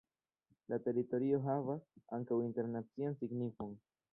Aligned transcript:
La 0.73 0.77
teritorio 0.87 1.39
havas 1.49 1.85
ankaŭ 2.19 2.39
internacian 2.49 3.17
signifon. 3.21 3.79